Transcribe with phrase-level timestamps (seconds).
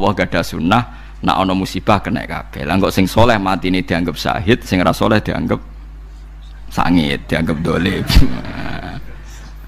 [0.00, 0.82] Allah gak ada sunnah
[1.20, 2.64] nak ono musibah kena kabeh.
[2.64, 5.60] Lah kok sing soleh mati ini dianggap syahid, sing ora soleh dianggap
[6.72, 8.00] sangit, dianggap dolim.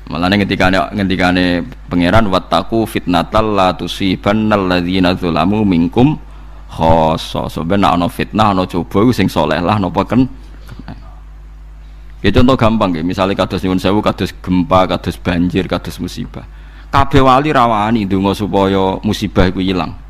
[0.08, 1.28] Malah ketika ketika
[1.88, 6.16] pangeran wataku fitnatal la tusibannal ladzina zalamu minkum
[6.72, 7.52] khoso.
[7.52, 10.24] Sebenarnya ono fitnah ono coba sing soleh lah nopo ken.
[12.22, 16.46] Ya contoh gampang ya, misalnya kados nyuwun sewu, kados gempa, kados banjir, kados musibah.
[16.86, 20.01] Kabeh wali rawani ndonga supaya musibah iku hilang.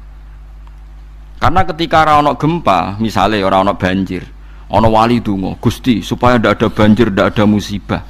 [1.42, 4.22] Karena ketika ora gempa, misalnya ora banjir,
[4.70, 8.06] ono wali donga, Gusti supaya ndak ada banjir, ndak ada musibah.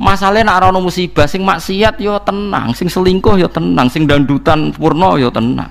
[0.00, 5.20] Masalahnya nak ono musibah sing maksiat yo tenang, sing selingkuh yo tenang, sing dandutan purno
[5.20, 5.68] yo tenang.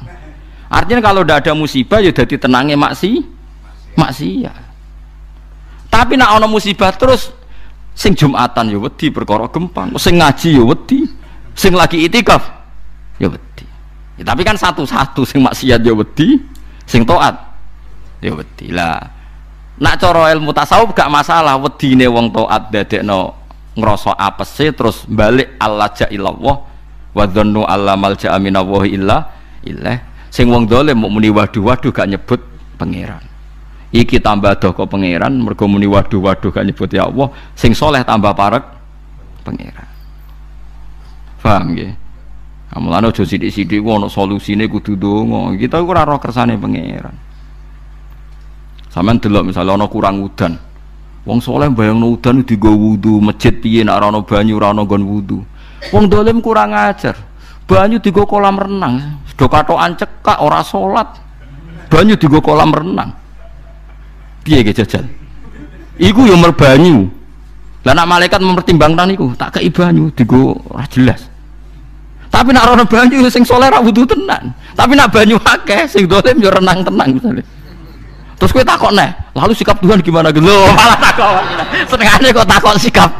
[0.69, 3.25] Artinya kalau ndak ada musibah yo dadi tenangnya maksi
[3.97, 4.61] maksiat.
[5.89, 7.33] Tapi nak ono musibah terus
[7.97, 11.09] sing Jumatan ya wedi perkara gempa, sing ngaji ya wedi,
[11.57, 12.53] sing lagi itikaf
[13.17, 13.65] ya wedi.
[14.13, 16.53] Ya, tapi kan satu-satu sing maksiat ya wedi,
[16.87, 17.35] sing taat.
[18.23, 18.99] Ya wedi lah.
[19.81, 23.35] Nak cara ilmu tasawuf gak masalah wedine wong taat dadekno
[23.73, 26.55] ngrasa apese terus balik Allah ja'illallah
[27.13, 29.17] wa dhannu alla malja'a minallahi illa
[29.65, 29.97] illah.
[30.33, 32.41] Sing wong dolim mau muni waduh-waduh gak nyebut
[32.77, 33.21] pangeran.
[33.93, 37.29] Iki tambah doko pangeran mergo muni waduh waduh kan nyebut ya Allah.
[37.53, 38.65] Sing soleh tambah parek
[39.45, 39.89] pangeran.
[41.43, 42.02] Paham nggih
[42.73, 45.53] Amulane aja sithik-sithik ku ana solusine kudu donga.
[45.53, 47.13] Kita ora roh kersane pangeran.
[48.89, 50.57] Sampeyan delok misalnya ana kurang udan.
[51.23, 55.03] Wong soleh bayangno udan digo wudu, masjid piye nek ora ana banyu ora ana nggon
[55.05, 55.37] wudu.
[55.93, 57.15] Wong dolim kurang ajar.
[57.63, 61.07] Banyu digo kolam renang, do katokan cekak ora salat.
[61.87, 63.23] Banyu digo kolam renang
[64.43, 65.07] piye ge jajal
[65.97, 67.07] iku yo merbanyu
[67.83, 71.31] lah nak malaikat mempertimbangkan iku tak kei banyu digo ora jelas
[72.33, 74.49] tapi nak rono banyu sing soleh ra wudu tenan.
[74.73, 77.45] Tapi nak banyu akeh sing dolim yo renang tenang misalnya.
[78.41, 80.33] Terus kowe takok neh lalu sikap Tuhan gimana?
[80.33, 80.49] Gitu.
[80.49, 81.33] Malah takok.
[81.93, 83.11] Senengane kok takok sikap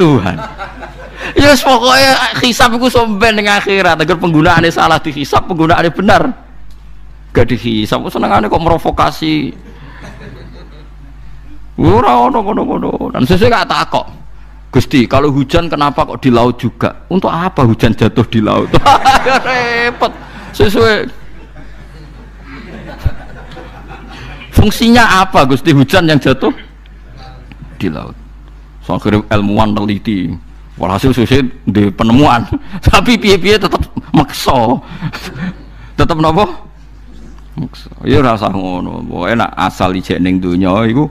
[0.00, 0.40] Tuhan.
[1.36, 4.00] Ya yes, pokoknya hisap itu somben dengan akhirat.
[4.00, 6.22] Agar penggunaannya salah dihisap penggunaannya benar.
[7.36, 8.08] Gak dihisap.
[8.08, 9.52] Senengannya kok merovokasi
[11.76, 13.12] Ora ono ngono-ngono.
[13.12, 14.06] Dan sesuai gak takok.
[14.76, 17.08] Gusti, kalau hujan kenapa kok di laut juga?
[17.08, 18.68] Untuk apa hujan jatuh di laut?
[19.48, 20.12] Repot.
[20.52, 21.08] Sesuai
[24.52, 26.52] Fungsinya apa Gusti hujan yang jatuh
[27.80, 28.12] di laut?
[28.84, 30.36] So akhirnya ilmuwan teliti.
[30.76, 32.44] Walhasil sesuai di penemuan.
[32.92, 33.80] Tapi piye-piye tetap
[34.12, 34.84] makso.
[35.96, 36.44] tetap nopo?
[37.56, 37.88] Makso.
[38.04, 39.00] Ya rasa ngono.
[39.08, 41.08] Pokoke nak asal ijek ning donya iku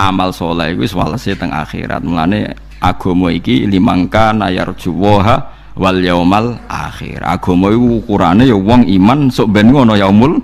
[0.00, 5.48] amal soleh itu walase teng akhirat mulane agama iki limangka nayar juwoha
[5.80, 7.24] wal yaumal akhir.
[7.24, 10.38] Agama itu ukurane ya wong iman sok ben ngono yaumul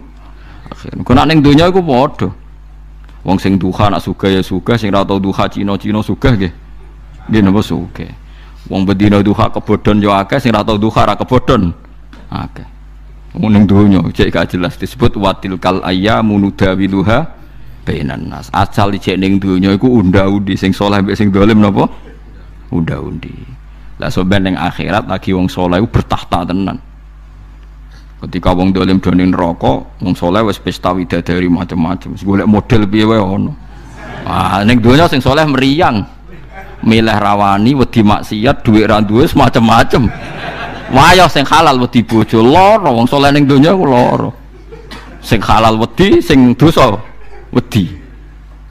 [0.72, 0.96] akhir.
[1.04, 2.28] Kok nek ning donya iku padha.
[3.36, 6.52] Sing duha nak suka ya suka sing ra tau duha Cina-Cina suka nggih.
[7.28, 8.08] Nggih napa suka
[8.68, 11.70] wong bedina duha kebodhon ya akeh sing ra tau duha ra kebodhon
[12.32, 12.66] akeh.
[13.38, 17.38] Ning donya cek gak jelas disebut watil kal ayyamu nudawiluha
[17.86, 18.50] bainan nas.
[18.50, 21.86] Asal ijek ning donya iku unda-undi sing saleh mbek sing dolim napa
[22.70, 23.60] unda-undi
[24.00, 26.80] lah soben ning akhirat lagi wong saleh bertahta tenan.
[28.24, 32.16] Ketika wong dolim do ning neraka wong saleh wis pesta widadari macam-macam.
[32.16, 33.52] Golek model wae ono
[34.24, 36.00] ah ning donya sing saleh meriang.
[36.80, 40.08] Milih rawani wedi maksiat dhuwit ra duwe macam-macam.
[40.96, 42.88] Wayah sing halal wedi bojo lara.
[42.88, 44.32] Wong saleh ning donya ku lara.
[45.20, 46.96] Sing halal wedi sing dosa
[47.52, 47.84] wedi.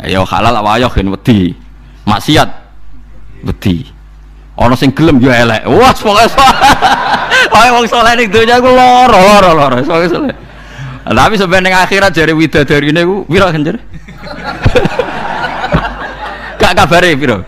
[0.01, 1.53] Ya halal apa ayo kan wedi.
[2.09, 2.49] Maksiat
[3.43, 3.87] wedi.
[4.59, 5.63] Ana sing gelem yo elek.
[5.67, 6.27] Wah pokoke
[7.51, 10.35] pokoke wong saleh ning donya ku lara lara pokoke saleh
[11.09, 13.65] tapi sebenarnya akhirat jari widadari ini ku piro kan
[16.59, 17.41] gak kabare piro?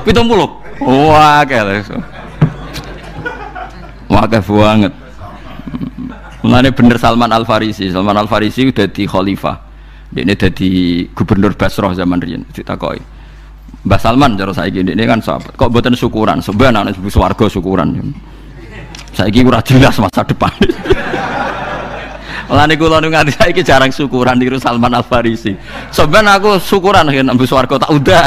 [0.00, 0.48] Pitung puluh.
[0.80, 1.84] Wah kayak
[4.08, 4.92] wah banget.
[6.40, 7.92] Mulane bener Salman Al Farisi.
[7.92, 9.56] Salman Al Farisi udah di khalifah.
[10.10, 10.70] Ini jadi
[11.14, 12.98] gubernur Basrah zaman riyen ditakoi.
[13.80, 15.56] Mbah Salman cara saya gini ini kan sahabat.
[15.56, 16.44] Kok buatan syukuran?
[16.44, 17.96] Sebenarnya anak ibu swarga syukuran.
[19.16, 20.52] Saya gini jelas masa depan.
[22.50, 25.56] Mulane kula nu nganti saiki jarang syukuran di Salman Al Farisi.
[25.94, 28.24] Sebenarnya aku syukuran kan ibu swarga tak udah.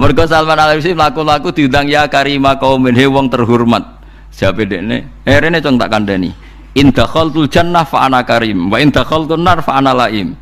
[0.00, 3.84] Mergo Salman Al Farisi laku-laku diundang ya karima kaumin he wong terhormat.
[4.32, 5.20] Siapa dekne?
[5.28, 6.32] Eh rene cong tak kandani.
[6.80, 10.32] In dakhaltul jannah fa ana karim wa in dakhaltun nar laim.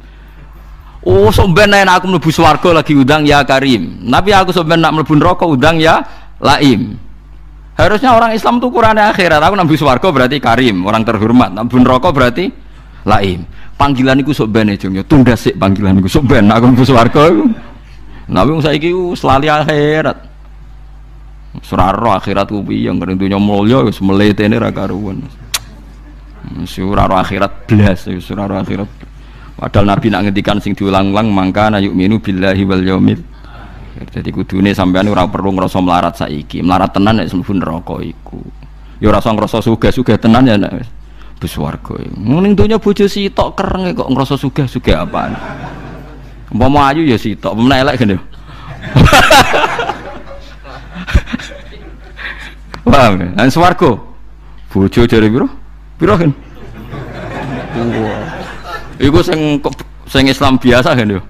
[1.03, 4.07] Oh somben nek aku mlebu swarga lagi udang ya karim.
[4.07, 5.99] Tapi aku somben nak mlebu neraka udang ya
[6.39, 6.95] laim.
[7.75, 9.41] Harusnya orang Islam tuh ukurannya akhirat.
[9.43, 11.51] Aku nabi swarga berarti karim, orang terhormat.
[11.51, 12.53] Nabi rokok berarti
[13.09, 13.43] laim.
[13.75, 17.45] Panggilan iku sok ben jeng ya tunda sik panggilan iku sok aku nabi swarga iku.
[18.31, 20.19] Nabi saiki selalu akhirat.
[21.67, 25.27] Suraro akhirat ku piye ngene dunya mulya wis mletene ra karuan.
[26.65, 28.89] Suraro akhirat blas, suraro akhirat.
[29.63, 33.23] Padahal Nabi nak ngendikan sing diulang-ulang mangka na minu billahi wal yaumil
[34.11, 36.65] jadi kudune sampean ora perlu ngrasa melarat saiki.
[36.65, 38.43] Melarat tenan nek mlebu neraka iku.
[38.99, 40.83] Ya ora usah ngrasa sugih-sugih tenan ya nek
[41.39, 41.95] wis warga.
[42.19, 45.39] Ning donya bojo sitok kereng kok ngrasa sugih-sugih apaan.
[46.51, 48.17] Umpama ayu ya sitok, umpama elek gene.
[52.83, 53.95] Wah, nang swarga.
[54.75, 55.47] Bojo jare piro?
[56.03, 56.35] Piro kan?
[57.79, 58.42] Wah.
[59.03, 59.59] Iku sing
[60.07, 61.21] sing Islam biasa kan yo.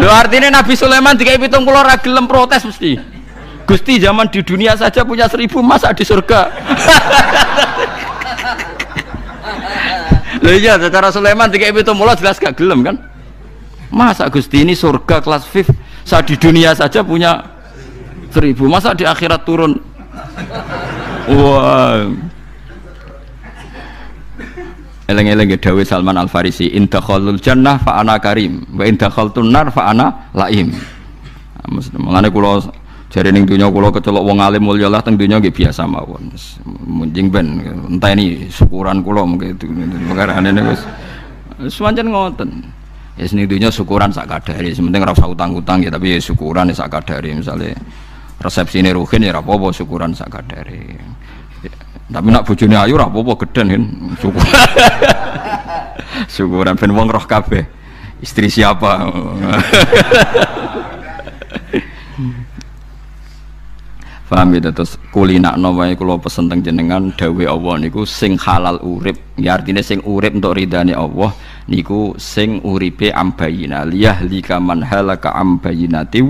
[0.00, 2.96] Lho artinya Nabi Sulaiman dikai pitung pulau ragelem protes mesti.
[3.68, 6.48] Gusti zaman di dunia saja punya seribu masa di surga.
[10.42, 12.96] Lho iya secara Sulaiman dikai pitung pulau jelas gak gelem kan?
[13.92, 15.68] Masa Gusti ini surga kelas VIP
[16.02, 17.44] saat di dunia saja punya
[18.32, 19.76] seribu masa di akhirat turun
[21.28, 22.08] wah
[25.12, 29.92] Eleng-eleng ya Dawud Salman Al Farisi, indakhalul jannah fa ana karim, wa indakhaltun nar fa
[29.92, 30.72] ana laim.
[32.00, 32.64] Mengenai kulo
[33.12, 36.32] jari ning dunia kulo kecelok wong alim mulya lah teng dunia nggih biasa mawon.
[36.88, 37.60] Munjing ben
[37.92, 39.68] entah ini syukuran kulo mungkin itu
[40.08, 40.80] perkara ini wis
[41.68, 42.64] semanjan ngoten.
[43.20, 46.80] Ya sini dunia syukuran sak kadari, sementing ora usah utang-utang ya tapi ya syukuran ya
[46.80, 47.76] sak kadari misalnya
[48.40, 50.96] resepsi ini ruhin ya apa-apa syukuran sak kadari.
[52.12, 53.82] Tapi nak bojone ayu ora apa-apa geden kan.
[54.20, 54.44] Syukur.
[56.34, 57.64] Syukuran wong roh kabeh.
[58.20, 58.90] Istri siapa?
[64.32, 69.20] Paham ya terus kulinakno wae kula pesen teng jenengan dawuh Allah niku sing halal urip.
[69.36, 71.36] Ya artinya sing urip untuk ridane Allah
[71.68, 76.24] niku sing uripe ambayina liyahlika man halaka ambayinati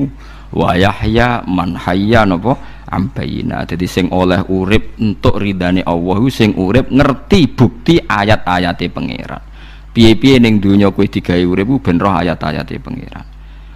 [0.50, 2.58] wa yahya man hayya napa
[2.92, 9.40] ambayina jadi sing oleh urip untuk ridane Allah sing urip ngerti bukti ayat-ayate pangeran.
[9.92, 13.24] Piye-piye ning donya kowe digawe urip ben roh ayat-ayate pangeran.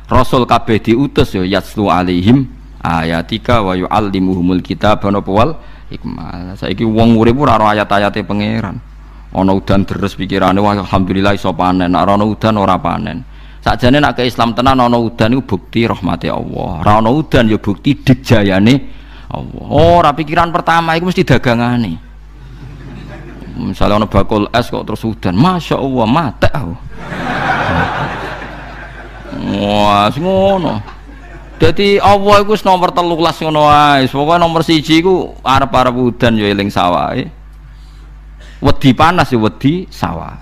[0.09, 2.49] Rasul kabeh diutus ya yaslu alaihim
[2.81, 5.53] ayatika wa yuallimuhumul kitab napa wal
[5.93, 6.57] hikmah.
[6.57, 8.81] Saiki wong urip ora roh ayat-ayate pangeran.
[9.37, 11.93] Ana udan deres pikirane wah alhamdulillah iso panen.
[11.93, 13.21] Nek ana udan ora panen.
[13.61, 16.81] Sakjane nek ke Islam tenan ana udan iku bukti rahmati Allah.
[16.81, 18.96] Ora ana udan ya bukti dijayane
[19.27, 19.67] Allah.
[19.67, 21.99] Oh, ora pikiran pertama itu mesti dagangane.
[23.57, 26.75] Misalnya ono bakul es kok terus udan, masya Allah mate aku.
[29.57, 30.75] Wah, ngono.
[31.57, 34.05] Jadi Allah itu nomor telulas ngono ae.
[34.13, 37.33] Pokoknya nomor siji ku arep-arep udan ya eling sawahe.
[38.61, 40.37] Wedi panas ya wedi sawah.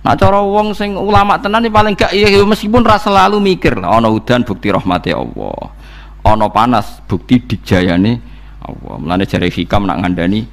[0.00, 4.40] Nah cara wong sing ulama tenan paling gak iya meskipun rasa selalu mikir ana udan
[4.48, 5.76] bukti rahmati Allah
[6.24, 8.12] ono panas bukti dijayane
[8.60, 8.94] Allah.
[9.00, 10.44] Mulane jare hikam nak ngandani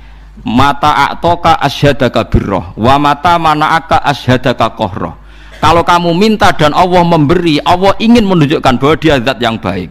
[0.45, 5.17] mata aktoka asyhadaka birroh wa mata mana'aka asyhadaka kohroh
[5.57, 9.89] kalau kamu minta dan Allah memberi Allah ingin menunjukkan bahwa dia zat yang baik.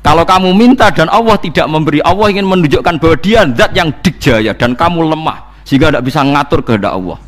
[0.00, 4.56] Kalau kamu minta dan Allah tidak memberi Allah ingin menunjukkan bahwa dia zat yang dijaya
[4.56, 7.20] dan kamu lemah sehingga tidak bisa ngatur kehendak Allah.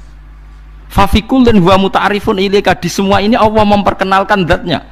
[0.88, 4.84] Fafikul dan huwa muta'arifun ilaika di semua ini Allah memperkenalkan zatnya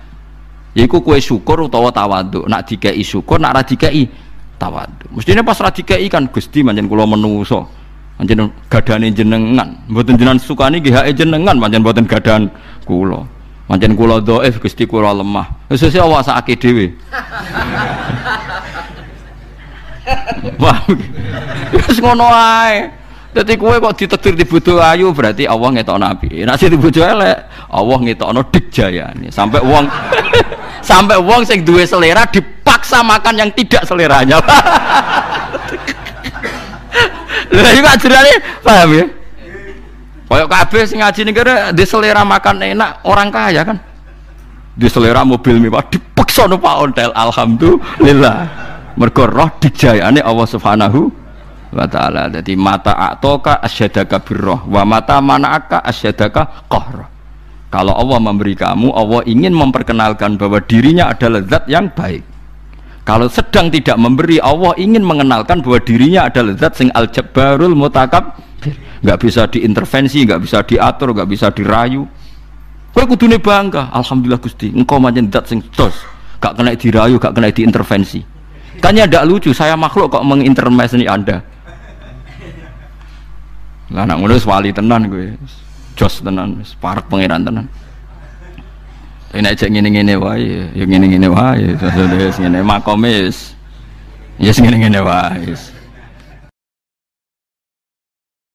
[0.74, 2.46] Yaiku kue syukur utawa tawaduk.
[2.46, 4.06] Nak dikai syukur, nak ra dikai
[4.54, 5.10] tawaduk.
[5.10, 7.66] Mestinya pas ra dikai kan Gusti manjen kula menuso.
[8.22, 9.82] Manjen gadane jenengan.
[9.90, 12.54] Mboten jenengan sukani nggih hake jenengan manjen mboten gadan
[12.86, 13.26] kula.
[13.66, 15.66] Manjen kula dhaif Gusti kula lemah.
[15.66, 16.86] Wis wis awasake dhewe.
[20.62, 20.86] Wah.
[21.74, 23.00] Wis ngono ae.
[23.30, 26.42] Dadi kowe kok ditetir di bojo ayu berarti Allah ngetok nabi.
[26.42, 27.38] Nek di bojo elek,
[27.70, 29.30] Allah ngetokno dijayane.
[29.30, 29.86] Sampai wong
[30.80, 34.40] sampai wong sing duwe selera dipaksa makan yang tidak seleranya.
[37.50, 38.32] Lah iki ajarane
[38.62, 39.04] paham ya?
[40.30, 43.78] Kayak kabeh sing ngaji ning kene di selera makan enak orang kaya kan.
[44.78, 47.10] Di selera mobil mewah dipaksa no Pak Ontel.
[47.10, 48.36] Alhamdulillah.
[48.94, 51.10] Mergo roh dijayane Allah Subhanahu
[51.70, 57.09] wa ta'ala jadi mata atoka asyadaka birroh wa mata mana'aka asyadaka qahrah
[57.70, 62.26] kalau Allah memberi kamu Allah ingin memperkenalkan bahwa dirinya adalah zat yang baik.
[63.06, 68.36] Kalau sedang tidak memberi Allah ingin mengenalkan bahwa dirinya adalah zat sing al-jabbarul mutakab
[69.00, 72.04] nggak bisa diintervensi nggak bisa diatur nggak bisa dirayu.
[72.90, 75.94] Kowe kudune bangga alhamdulillah Gusti engkau macam zat sing tos
[76.40, 78.20] gak kena dirayu gak kena diintervensi.
[78.80, 81.44] Kan ya tidak lucu, saya makhluk kok mengintervensi Anda.
[83.92, 85.36] Lah anak ngono wali tenan gue.
[86.00, 87.68] Jos tenan, parek pangeran tenan.
[89.36, 91.76] Ini aja ngene-ngene wae, ya ngene-ngene wae.
[91.76, 93.52] Terus ngene makome wis.
[94.40, 95.52] Ya ngene-ngene wae.